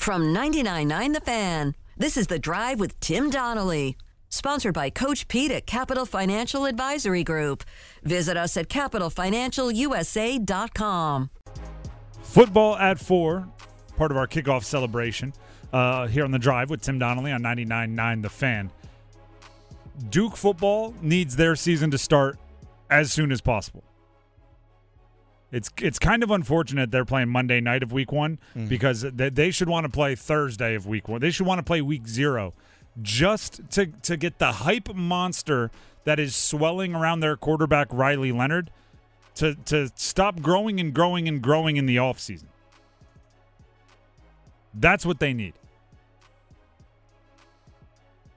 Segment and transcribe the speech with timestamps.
[0.00, 3.98] From 99.9 The Fan, this is The Drive with Tim Donnelly.
[4.30, 7.64] Sponsored by Coach Pete at Capital Financial Advisory Group.
[8.02, 11.30] Visit us at capitalfinancialusa.com.
[12.22, 13.46] Football at four,
[13.98, 15.34] part of our kickoff celebration
[15.70, 18.70] uh, here on The Drive with Tim Donnelly on 99.9 The Fan.
[20.08, 22.38] Duke football needs their season to start
[22.88, 23.84] as soon as possible.
[25.52, 28.68] It's it's kind of unfortunate they're playing Monday night of week one mm.
[28.68, 31.20] because they, they should want to play Thursday of week one.
[31.20, 32.54] They should want to play week zero
[33.02, 35.70] just to to get the hype monster
[36.04, 38.70] that is swelling around their quarterback Riley Leonard
[39.36, 42.46] to to stop growing and growing and growing in the offseason.
[44.72, 45.54] That's what they need.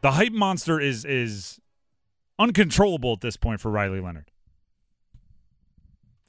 [0.01, 1.61] The hype monster is is
[2.39, 4.31] uncontrollable at this point for Riley Leonard.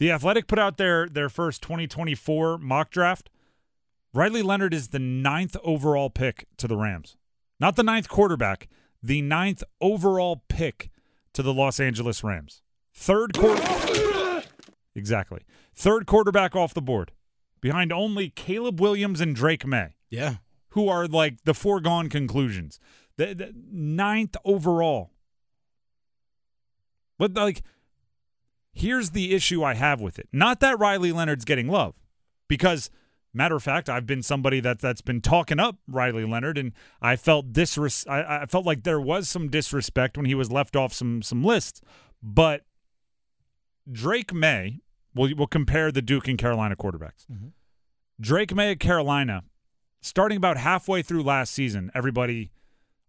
[0.04, 3.30] The Athletic put out their their first 2024 mock draft.
[4.12, 7.16] Riley Leonard is the ninth overall pick to the Rams.
[7.58, 8.68] Not the ninth quarterback,
[9.02, 10.91] the ninth overall pick
[11.33, 12.61] to the Los Angeles Rams.
[12.92, 14.42] Third quarter.
[14.94, 15.41] exactly.
[15.74, 17.12] Third quarterback off the board,
[17.62, 19.94] behind only Caleb Williams and Drake Maye.
[20.11, 20.34] Yeah.
[20.72, 22.78] Who are like the foregone conclusions.
[23.16, 25.12] The, the ninth overall.
[27.16, 27.62] But like
[28.75, 30.28] Here's the issue I have with it.
[30.33, 32.03] Not that Riley Leonard's getting love,
[32.48, 32.91] because
[33.33, 37.17] matter of fact, I've been somebody that that's been talking up Riley Leonard, and I
[37.17, 40.92] felt disres- I, I felt like there was some disrespect when he was left off
[40.92, 41.80] some some lists.
[42.22, 42.62] But
[43.91, 44.80] Drake Maye,
[45.14, 47.27] we'll we'll compare the Duke and Carolina quarterbacks.
[47.30, 47.48] Mm-hmm.
[48.20, 49.45] Drake Maye at Carolina,
[50.00, 52.50] starting about halfway through last season, everybody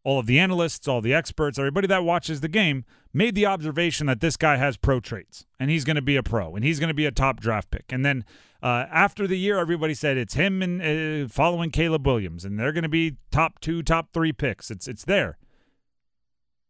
[0.04, 4.08] all of the analysts, all the experts, everybody that watches the game made the observation
[4.08, 6.80] that this guy has pro traits and he's going to be a pro and he's
[6.80, 7.86] going to be a top draft pick.
[7.90, 8.26] And then
[8.62, 12.74] uh, after the year, everybody said it's him and uh, following Caleb Williams and they're
[12.74, 14.70] going to be top two, top three picks.
[14.70, 15.38] It's it's there.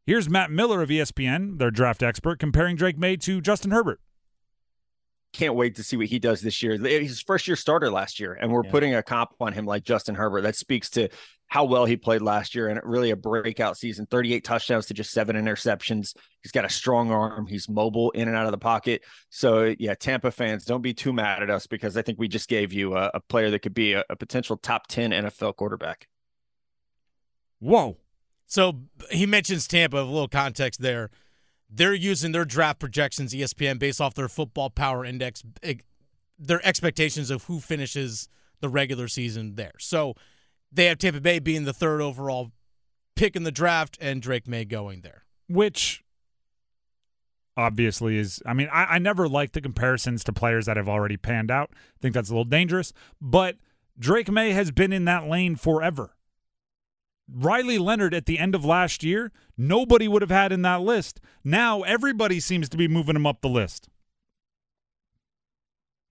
[0.05, 3.99] Here's Matt Miller of ESPN, their draft expert, comparing Drake Maye to Justin Herbert
[5.35, 6.77] can't wait to see what he does this year.
[6.77, 8.71] He's first year starter last year, and we're yeah.
[8.71, 10.41] putting a comp on him like Justin Herbert.
[10.41, 11.09] That speaks to
[11.47, 15.11] how well he played last year and really a breakout season 38 touchdowns to just
[15.11, 16.15] seven interceptions.
[16.41, 17.45] He's got a strong arm.
[17.47, 19.03] He's mobile in and out of the pocket.
[19.29, 22.49] So, yeah, Tampa fans, don't be too mad at us because I think we just
[22.49, 26.07] gave you a, a player that could be a, a potential top 10 NFL quarterback.
[27.59, 27.97] Whoa.
[28.47, 28.81] So
[29.11, 31.09] he mentions Tampa, a little context there.
[31.69, 35.43] They're using their draft projections, ESPN, based off their football power index,
[36.37, 38.29] their expectations of who finishes
[38.61, 39.73] the regular season there.
[39.79, 40.15] So
[40.71, 42.51] they have Tampa Bay being the third overall
[43.15, 45.23] pick in the draft and Drake Maye going there.
[45.47, 46.03] Which
[47.57, 51.17] obviously is I mean, I, I never like the comparisons to players that have already
[51.17, 51.71] panned out.
[51.73, 52.93] I think that's a little dangerous.
[53.21, 53.57] But
[53.97, 56.15] Drake Maye has been in that lane forever.
[57.31, 61.19] Riley Leonard at the end of last year, nobody would have had in that list.
[61.43, 63.89] Now everybody seems to be moving him up the list.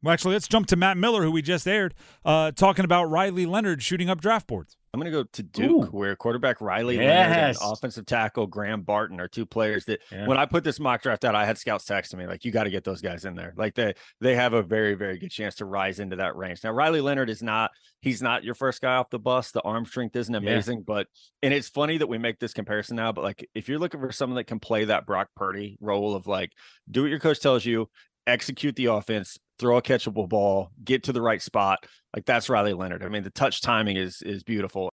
[0.04, 1.94] Well, actually, let's jump to Matt Miller, who we just aired,
[2.26, 4.76] uh, talking about Riley Leonard shooting up draft boards.
[4.92, 5.96] I'm going to go to Duke, Ooh.
[5.96, 7.30] where quarterback Riley yes.
[7.30, 10.26] Leonard and offensive tackle Graham Barton are two players that yeah.
[10.26, 12.64] when I put this mock draft out, I had scouts texting me like, "You got
[12.64, 13.54] to get those guys in there.
[13.56, 16.72] Like they they have a very very good chance to rise into that range." Now
[16.72, 17.70] Riley Leonard is not
[18.02, 19.52] he's not your first guy off the bus.
[19.52, 20.84] The arm strength isn't amazing, yeah.
[20.86, 21.06] but
[21.42, 23.10] and it's funny that we make this comparison now.
[23.10, 26.26] But like if you're looking for someone that can play that Brock Purdy role of
[26.26, 26.52] like
[26.90, 27.88] do what your coach tells you,
[28.26, 31.86] execute the offense, throw a catchable ball, get to the right spot.
[32.14, 33.02] Like that's Riley Leonard.
[33.02, 34.90] I mean, the touch timing is is beautiful.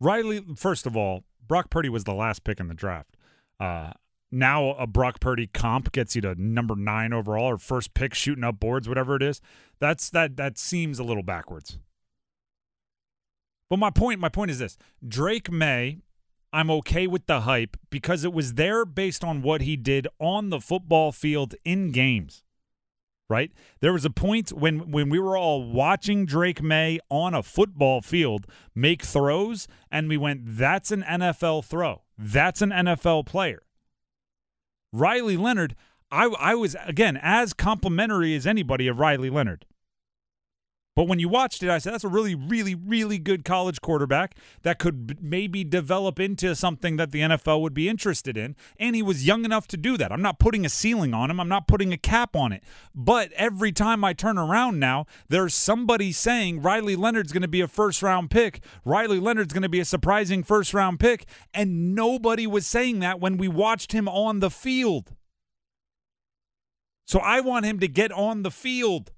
[0.00, 3.16] Riley, first of all, Brock Purdy was the last pick in the draft.
[3.58, 3.92] Uh,
[4.30, 8.44] now a Brock Purdy comp gets you to number nine overall or first pick shooting
[8.44, 9.40] up boards, whatever it is.
[9.78, 11.78] That's that that seems a little backwards.
[13.70, 15.98] But my point, my point is this: Drake Maye,
[16.52, 20.50] I'm okay with the hype because it was there based on what he did on
[20.50, 22.42] the football field in games.
[23.28, 23.50] Right?
[23.80, 28.00] There was a point when when we were all watching Drake Maye on a football
[28.00, 32.02] field make throws and we went that's an NFL throw.
[32.16, 33.62] That's an NFL player.
[34.92, 35.74] Riley Leonard,
[36.10, 39.66] I I was again as complimentary as anybody of Riley Leonard.
[40.96, 44.34] But when you watched it, I said that's a really, really, really good college quarterback
[44.62, 48.56] that could maybe develop into something that the NFL would be interested in.
[48.80, 50.10] And he was young enough to do that.
[50.10, 52.64] I'm not putting a ceiling on him, I'm not putting a cap on it.
[52.94, 57.60] But every time I turn around now, there's somebody saying Riley Leonard's going to be
[57.60, 58.64] a first round pick.
[58.82, 61.26] Riley Leonard's going to be a surprising first round pick.
[61.52, 65.12] And nobody was saying that when we watched him on the field.
[67.06, 69.12] So I want him to get on the field.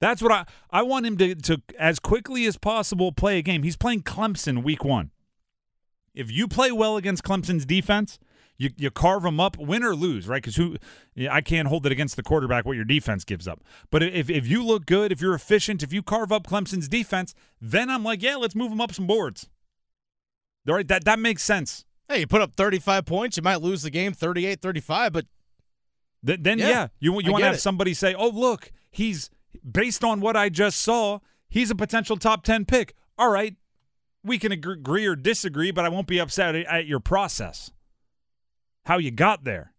[0.00, 3.62] That's what I I want him to to as quickly as possible play a game.
[3.62, 5.10] He's playing Clemson week 1.
[6.14, 8.18] If you play well against Clemson's defense,
[8.56, 10.42] you you carve them up, win or lose, right?
[10.42, 10.76] Because who
[11.30, 13.60] I can't hold it against the quarterback what your defense gives up.
[13.90, 17.34] But if if you look good, if you're efficient, if you carve up Clemson's defense,
[17.60, 19.48] then I'm like, yeah, let's move them up some boards.
[20.68, 21.84] All right, that that makes sense.
[22.08, 25.26] Hey, you put up 35 points, you might lose the game 38-35, but
[26.24, 27.60] Th- then yeah, Yeah, you you want to have it.
[27.60, 29.30] somebody say, "Oh, look, he's
[29.72, 33.56] based on what I just saw, he's a potential top 10 pick." All right.
[34.24, 37.70] We can agree or disagree, but I won't be upset at, your process.
[38.86, 39.74] How you got there.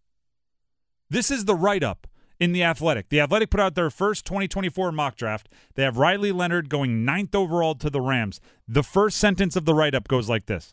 [1.10, 2.06] This is the write-up
[2.38, 3.10] in the Athletic.
[3.10, 5.48] The Athletic put out their first 2024 mock draft.
[5.74, 8.40] They have Riley Leonard going ninth overall to the Rams.
[8.66, 10.72] The first sentence of the write-up goes like this: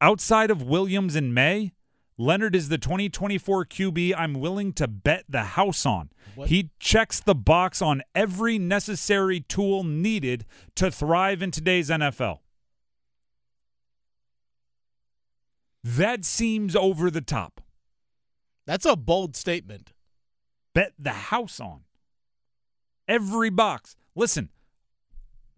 [0.00, 1.72] Outside of Williams in Maye,
[2.16, 6.10] Leonard is the 2024 QB I'm willing to bet the house on.
[6.34, 6.48] What?
[6.48, 10.44] He checks the box on every necessary tool needed
[10.76, 12.38] to thrive in today's NFL.
[15.82, 17.60] That seems over the top.
[18.64, 19.92] that's a bold statement.
[20.72, 21.80] Bet the house on
[23.06, 23.96] every box.
[24.14, 24.48] Listen,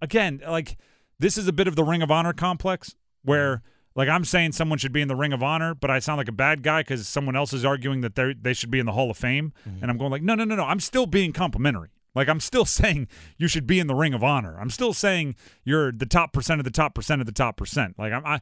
[0.00, 0.76] again, like
[1.18, 3.68] this is a bit of the Ring of Honor complex where mm-hmm.
[3.96, 6.28] Like I'm saying someone should be in the Ring of Honor, but I sound like
[6.28, 8.92] a bad guy because someone else is arguing that they they should be in the
[8.92, 9.82] Hall of Fame, mm-hmm.
[9.82, 10.64] and I'm going like, no, no, no, no.
[10.64, 11.88] I'm still being complimentary.
[12.14, 13.08] Like I'm still saying
[13.38, 14.58] you should be in the Ring of Honor.
[14.60, 15.34] I'm still saying
[15.64, 17.98] you're the top percent of the top percent of the top percent.
[17.98, 18.40] Like I'm I,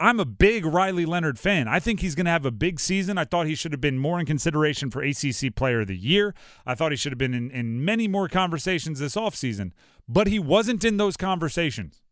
[0.00, 1.68] I'm a big Riley Leonard fan.
[1.68, 3.16] I think he's going to have a big season.
[3.16, 6.34] I thought he should have been more in consideration for ACC Player of the Year.
[6.66, 9.72] I thought he should have been in, in many more conversations this offseason,
[10.06, 12.02] but he wasn't in those conversations.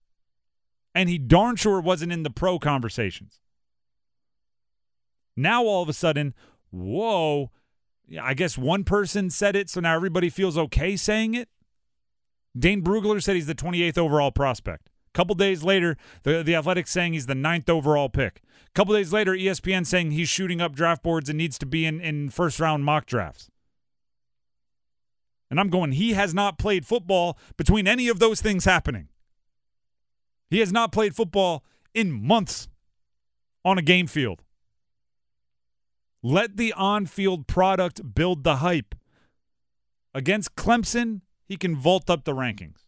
[0.94, 3.40] And he darn sure wasn't in the pro conversations.
[5.36, 6.34] Now all of a sudden,
[6.70, 7.50] whoa,
[8.20, 11.48] I guess one person said it, so now everybody feels okay saying it.
[12.58, 14.88] Dane Brugler said he's the 28th overall prospect.
[14.88, 18.42] A Couple days later, the the Athletics saying he's the ninth overall pick.
[18.66, 21.86] A Couple days later, ESPN saying he's shooting up draft boards and needs to be
[21.86, 23.50] in, in first round mock drafts.
[25.50, 29.08] And I'm going, he has not played football between any of those things happening.
[30.50, 31.64] He has not played football
[31.94, 32.68] in months
[33.64, 34.42] on a game field.
[36.22, 38.94] Let the on field product build the hype.
[40.12, 42.84] Against Clemson, he can vault up the rankings.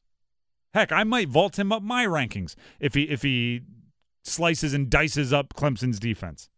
[0.75, 3.63] Heck, I might vault him up my rankings if he if he
[4.25, 6.49] slices and dices up Clemson's defense.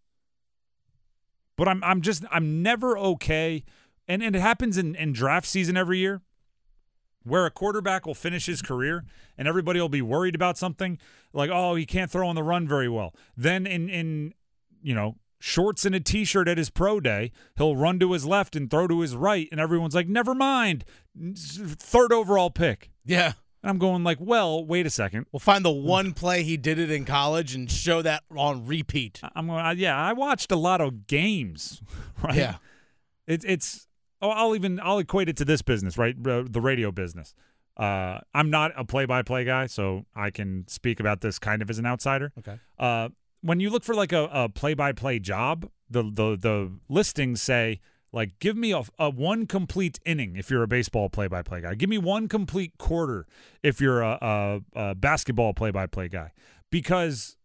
[1.56, 3.64] But I'm I'm just I'm never okay,
[4.08, 6.22] and, and it happens in, in draft season every year,
[7.25, 9.05] where a quarterback will finish his career
[9.37, 10.99] and everybody will be worried about something
[11.32, 13.15] like oh he can't throw on the run very well.
[13.37, 14.35] Then in in
[14.82, 18.56] you know shorts and a t-shirt at his pro day, he'll run to his left
[18.56, 20.85] and throw to his right, and everyone's like never mind,
[21.37, 22.91] third overall pick.
[23.05, 23.32] Yeah.
[23.62, 25.25] And I'm going like, well, wait a second.
[25.32, 29.23] We'll find the one play he did it in college and show that on repeat.
[29.35, 31.81] I'm going, yeah, I watched a lot of games,
[32.23, 32.37] right?
[32.37, 32.56] Yeah.
[33.26, 33.87] It's it's.
[34.25, 36.17] Oh, I'll even I'll equate it to this business, right?
[36.23, 37.35] The radio business.
[37.76, 41.79] Uh, I'm not a play-by-play guy, so I can speak about this kind of as
[41.79, 42.32] an outsider.
[42.38, 42.59] Okay.
[42.79, 43.11] Uh,
[43.43, 47.81] when you look for like a, a play-by-play job, the the the listings say
[48.12, 51.75] like give me a, a one complete inning if you're a baseball play-by-play guy.
[51.75, 53.26] Give me one complete quarter
[53.62, 56.32] if you're a, a, a basketball play-by-play guy,
[56.71, 57.37] because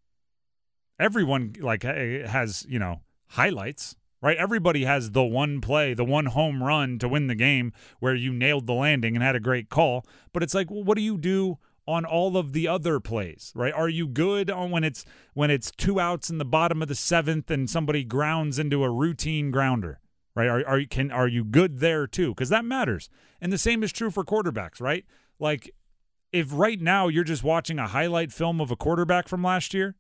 [0.98, 4.38] everyone like has you know highlights right?
[4.38, 8.34] Everybody has the one play the one home run to win the game where you
[8.34, 10.06] nailed the landing and had a great call.
[10.34, 11.58] But it's like well, what do you do
[11.88, 13.74] on all of the other plays right?
[13.74, 16.96] Are you good on when it's when it's two outs in the bottom of the
[16.96, 20.00] seventh and somebody grounds into a routine grounder
[20.36, 20.48] right?
[20.48, 22.30] Are, are you can are you good there too?
[22.30, 23.10] Because that matters.
[23.42, 25.06] And the same is true for quarterbacks right?
[25.40, 25.74] Like
[26.32, 29.96] if right now you're just watching a highlight film of a quarterback from last year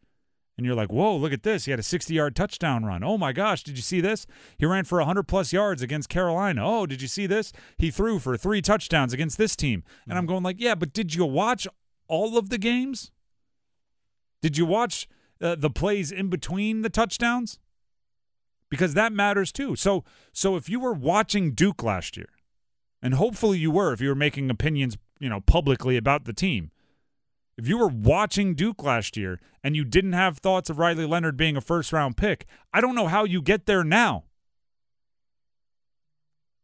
[0.59, 1.63] and you're like, whoa, look at this.
[1.63, 3.01] He had a 60 yard touchdown run.
[3.01, 4.27] Oh my gosh, did you see this?
[4.57, 6.61] He ran for 100 plus yards against Carolina.
[6.65, 7.53] Oh, did you see this?
[7.77, 9.85] He threw for three touchdowns against this team.
[10.05, 11.65] And I'm going, like, yeah, but did you watch
[12.09, 13.09] all of the games?
[14.41, 15.07] Did you watch
[15.41, 17.57] uh, the plays in between the touchdowns?
[18.69, 19.77] Because that matters too.
[19.77, 22.27] So, so if you were watching Duke last year,
[23.01, 26.69] and hopefully you were, if you were making opinions, you know, publicly about the team,
[27.59, 31.35] if you were watching Duke last year and you didn't have thoughts of Riley Leonard
[31.35, 34.23] being a first round pick, I don't know how you get there now.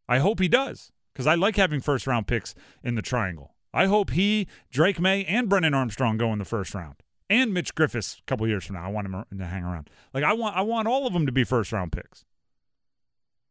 [0.08, 3.56] I hope he does because I like having first round picks in the triangle.
[3.74, 6.96] I hope he, Drake Maye, and Brennan Armstrong go in the first round,
[7.30, 8.86] and Mitch Griffis a couple years from now.
[8.86, 9.90] I want him to hang around.
[10.14, 12.24] Like I want, I want all of them to be first round picks.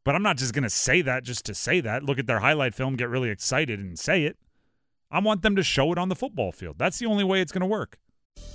[0.02, 2.04] But I'm not just going to say that just to say that.
[2.04, 4.38] Look at their highlight film, get really excited, and say it.
[5.11, 6.76] I want them to show it on the football field.
[6.78, 7.99] That's the only way it's going to work.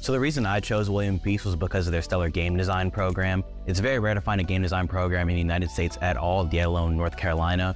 [0.02, 3.44] So the reason I chose William Peace was because of their stellar game design program.
[3.66, 6.48] It's very rare to find a game design program in the United States at all,
[6.52, 7.76] yet alone North Carolina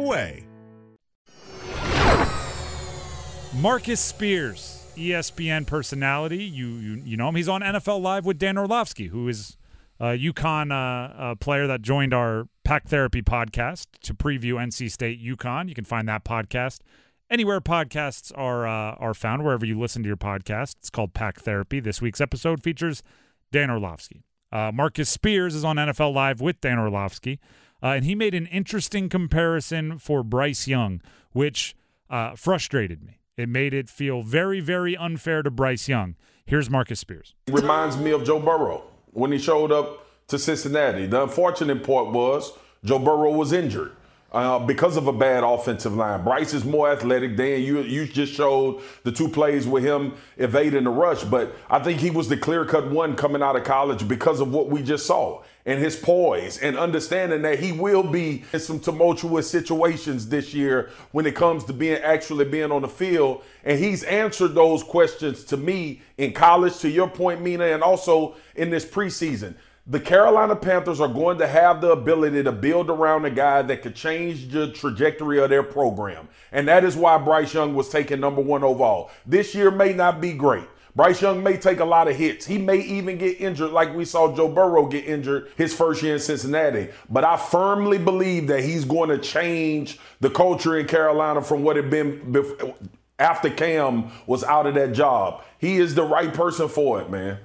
[0.03, 0.45] away.
[3.53, 6.43] Marcus Spears, ESPN personality.
[6.43, 7.35] You, you you know him.
[7.35, 9.57] He's on NFL Live with Dan Orlovsky, who is
[9.99, 15.67] a UConn uh, player that joined our Pack Therapy podcast to preview NC State UConn.
[15.67, 16.79] You can find that podcast
[17.29, 20.75] anywhere podcasts are uh, are found, wherever you listen to your podcast.
[20.79, 21.79] It's called Pack Therapy.
[21.79, 23.03] This week's episode features
[23.51, 24.23] Dan Orlovsky.
[24.51, 27.39] Uh, Marcus Spears is on NFL Live with Dan Orlovsky.
[27.83, 31.75] Uh, and he made an interesting comparison for Bryce Young, which
[32.09, 33.19] uh, frustrated me.
[33.37, 36.15] It made it feel very, very unfair to Bryce Young.
[36.45, 37.33] Here's Marcus Spears.
[37.49, 41.07] Reminds me of Joe Burrow when he showed up to Cincinnati.
[41.07, 43.93] The unfortunate part was Joe Burrow was injured
[44.31, 46.23] uh, because of a bad offensive line.
[46.23, 47.35] Bryce is more athletic.
[47.35, 51.79] Dan, you you just showed the two plays with him evading the rush, but I
[51.79, 54.81] think he was the clear cut one coming out of college because of what we
[54.81, 60.29] just saw and his poise and understanding that he will be in some tumultuous situations
[60.29, 63.43] this year when it comes to being actually being on the field.
[63.63, 68.35] And he's answered those questions to me in college, to your point, Mina, and also
[68.55, 69.55] in this preseason
[69.91, 73.81] the Carolina Panthers are going to have the ability to build around a guy that
[73.81, 76.29] could change the trajectory of their program.
[76.53, 79.11] And that is why Bryce Young was taken number one overall.
[79.25, 80.63] This year may not be great.
[80.95, 82.45] Bryce Young may take a lot of hits.
[82.45, 86.13] He may even get injured, like we saw Joe Burrow get injured his first year
[86.13, 86.87] in Cincinnati.
[87.09, 91.75] But I firmly believe that he's going to change the culture in Carolina from what
[91.75, 92.75] it been before,
[93.19, 95.43] after Cam was out of that job.
[95.59, 97.39] He is the right person for it, man.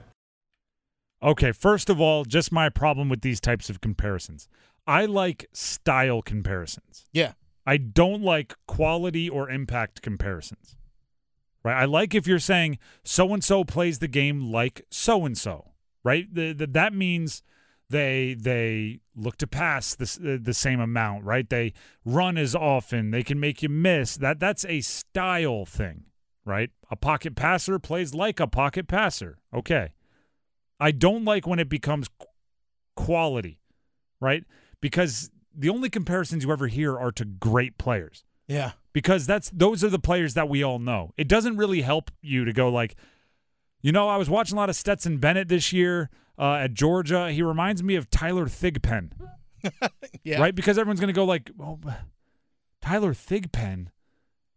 [1.27, 4.49] Okay, first of all, just my problem with these types of comparisons.
[4.87, 7.09] I like style comparisons.
[7.13, 7.33] Yeah.
[7.67, 10.77] I don't like quality or impact comparisons.
[11.65, 11.83] Right?
[11.83, 15.73] I like if you're saying so and so plays the game like so and so,
[16.05, 16.33] right?
[16.33, 17.43] The, the, that means
[17.91, 21.49] they they look to pass the, the same amount, right?
[21.51, 21.73] They
[22.05, 24.17] run as often, they can make you miss.
[24.17, 26.05] That that's a style thing,
[26.45, 26.71] right?
[26.89, 29.39] A pocket passer plays like a pocket passer.
[29.53, 29.91] Okay.
[30.79, 32.09] I don't like when it becomes
[32.95, 33.61] quality,
[34.21, 34.45] right?
[34.81, 38.25] Because the only comparisons you ever hear are to great players.
[38.47, 38.73] Yeah.
[38.93, 41.13] Because that's those are the players that we all know.
[41.17, 42.97] It doesn't really help you to go like,
[43.83, 47.31] you know, I was watching a lot of Stetson Bennett this year uh, at Georgia.
[47.31, 49.13] He reminds me of Tyler Thigpen.
[50.25, 50.41] yeah.
[50.41, 50.55] Right?
[50.55, 51.79] Because everyone's going to go like, oh,
[52.81, 53.89] Tyler Thigpen.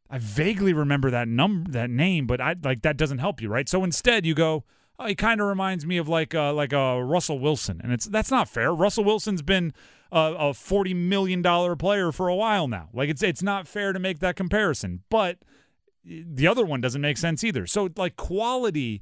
[0.09, 3.69] I vaguely remember that number, that name, but I like that doesn't help you, right?
[3.69, 4.63] So instead, you go,
[4.99, 7.91] oh, he kind of reminds me of like uh, like a uh, Russell Wilson, and
[7.91, 8.73] it's that's not fair.
[8.73, 9.73] Russell Wilson's been
[10.11, 12.89] a, a forty million dollar player for a while now.
[12.93, 15.39] Like it's it's not fair to make that comparison, but
[16.03, 17.65] the other one doesn't make sense either.
[17.65, 19.01] So like quality,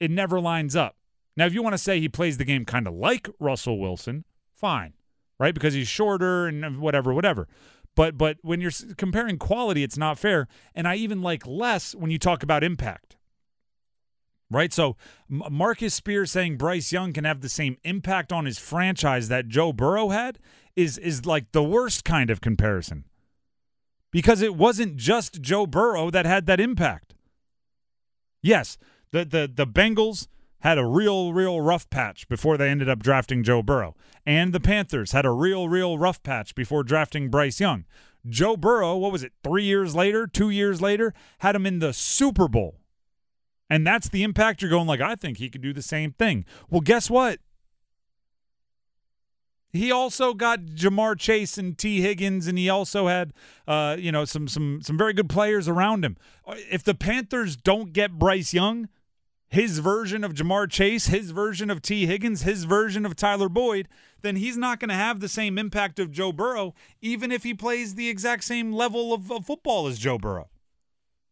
[0.00, 0.96] it never lines up.
[1.36, 4.24] Now, if you want to say he plays the game kind of like Russell Wilson,
[4.54, 4.92] fine,
[5.38, 5.54] right?
[5.54, 7.48] Because he's shorter and whatever, whatever.
[7.94, 10.48] But but when you're comparing quality, it's not fair.
[10.74, 13.16] And I even like less when you talk about impact
[14.54, 14.72] right?
[14.72, 14.96] So
[15.28, 19.72] Marcus Spears saying Bryce Young can have the same impact on his franchise that Joe
[19.72, 20.38] Burrow had
[20.76, 23.04] is is like the worst kind of comparison.
[24.10, 27.14] Because it wasn't just Joe Burrow that had that impact.
[28.42, 28.76] Yes,
[29.10, 30.28] the the the Bengals
[30.60, 33.96] had a real real rough patch before they ended up drafting Joe Burrow.
[34.24, 37.84] And the Panthers had a real real rough patch before drafting Bryce Young.
[38.28, 41.92] Joe Burrow, what was it, 3 years later, 2 years later, had him in the
[41.92, 42.76] Super Bowl
[43.72, 46.44] and that's the impact you're going like I think he could do the same thing.
[46.68, 47.38] Well, guess what?
[49.72, 53.32] He also got Ja'Marr Chase and Tee Higgins, and he also had,
[53.66, 56.18] uh, you know, some some some very good players around him.
[56.70, 58.90] If the Panthers don't get Bryce Young,
[59.48, 63.88] his version of Ja'Marr Chase, his version of Tee Higgins, his version of Tyler Boyd,
[64.20, 67.54] then he's not going to have the same impact of Joe Burrow, even if he
[67.54, 70.50] plays the exact same level of, of football as Joe Burrow.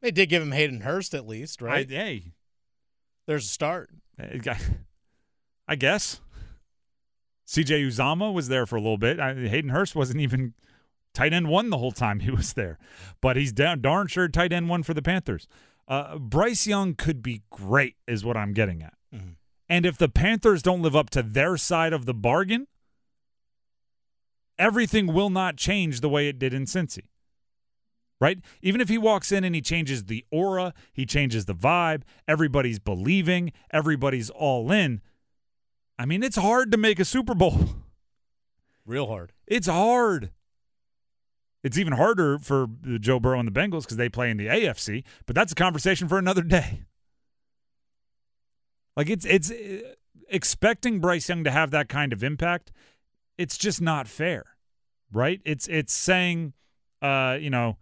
[0.02, 1.90] They did give him Hayden Hurst at least, right?
[1.90, 2.32] I, hey,
[3.26, 3.90] there's a start.
[5.68, 6.20] I guess.
[7.46, 9.18] CJ Uzomah was there for a little bit.
[9.18, 10.54] I, Hayden Hurst wasn't even
[11.14, 12.78] tight end one the whole time he was there,
[13.20, 15.48] but he's down, darn sure tight end one for the Panthers.
[15.88, 18.94] Uh, Bryce Young could be great, is what I'm getting at.
[19.14, 19.30] Mm-hmm.
[19.68, 22.68] And if the Panthers don't live up to their side of the bargain,
[24.58, 27.04] everything will not change the way it did in Cincy.
[28.20, 28.38] Right?
[28.60, 32.78] Even if he walks in and he changes the aura, he changes the vibe, everybody's
[32.78, 35.00] believing, everybody's all in.
[35.98, 37.58] I mean, it's hard to make a Super Bowl.
[38.84, 39.32] Real hard.
[39.46, 40.30] It's hard.
[41.62, 44.46] It's even harder for the Joe Burrow and the Bengals because they play in the
[44.46, 46.82] AFC, but that's a conversation for another day.
[48.96, 49.94] Like it's it's uh,
[50.28, 52.72] expecting Bryce Young to have that kind of impact.
[53.38, 54.56] It's just not fair,
[55.12, 55.40] right?
[55.44, 56.54] It's it's saying,
[57.02, 57.76] uh, you know,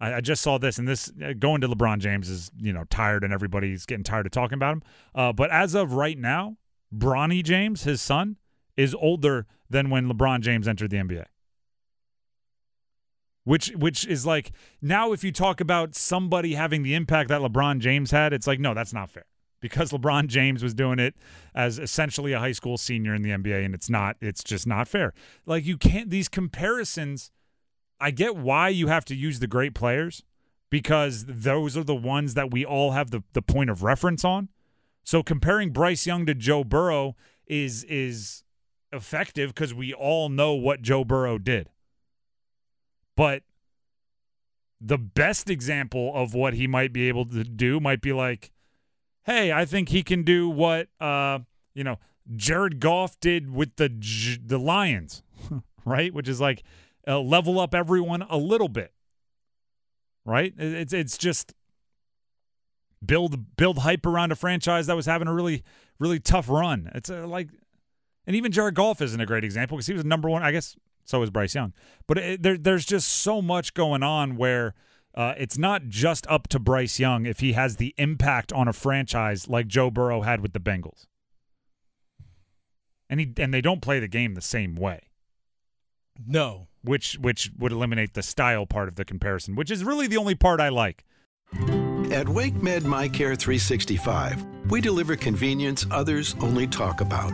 [0.00, 2.84] I, I just saw this, and this uh, going to LeBron James is you know
[2.90, 4.82] tired, and everybody's getting tired of talking about him.
[5.14, 6.56] Uh, but as of right now,
[6.94, 8.36] Bronny James, his son,
[8.76, 11.26] is older than when LeBron James entered the NBA
[13.46, 14.50] which which is like
[14.82, 18.58] now if you talk about somebody having the impact that LeBron James had, it's like
[18.60, 19.24] no, that's not fair.
[19.60, 21.14] Because LeBron James was doing it
[21.54, 24.88] as essentially a high school senior in the NBA and it's not it's just not
[24.88, 25.14] fair.
[25.46, 27.30] Like you can't these comparisons
[28.00, 30.22] I get why you have to use the great players
[30.70, 34.48] because those are the ones that we all have the, the point of reference on.
[35.04, 38.42] So comparing Bryce Young to Joe Burrow is is
[38.92, 41.70] effective because we all know what Joe Burrow did.
[43.16, 43.44] But
[44.80, 48.50] the best example of what he might be able to do might be like,
[49.24, 51.38] hey, I think he can do what uh,
[51.74, 51.98] you know
[52.34, 53.88] Jared Goff did with the
[54.44, 55.22] the Lions,
[55.84, 56.12] right?
[56.12, 56.62] Which is like
[57.06, 58.92] uh, level up everyone a little bit,
[60.24, 60.52] right?
[60.56, 61.54] It's it's just
[63.04, 65.62] build build hype around a franchise that was having a really
[65.98, 66.90] really tough run.
[66.94, 67.48] It's uh, like,
[68.26, 70.42] and even Jared Goff isn't a great example because he was number one.
[70.42, 71.72] I guess so is Bryce Young.
[72.06, 74.74] But it, there, there's just so much going on where
[75.14, 78.72] uh, it's not just up to Bryce Young if he has the impact on a
[78.72, 81.06] franchise like Joe Burrow had with the Bengals.
[83.08, 85.02] And he and they don't play the game the same way.
[86.26, 90.16] No, which which would eliminate the style part of the comparison, which is really the
[90.16, 91.04] only part I like.
[92.12, 97.32] At WakeMed MyCare 365, we deliver convenience others only talk about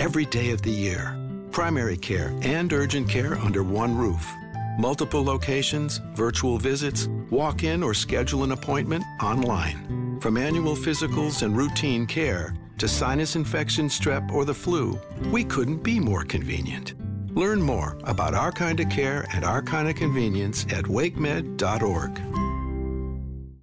[0.00, 1.18] every day of the year
[1.54, 4.28] primary care and urgent care under one roof.
[4.76, 10.18] Multiple locations, virtual visits, walk in or schedule an appointment online.
[10.20, 14.98] From annual physicals and routine care to sinus infection, strep, or the flu,
[15.30, 16.94] we couldn't be more convenient.
[17.34, 22.43] Learn more about our kind of care and our kind of convenience at wakemed.org.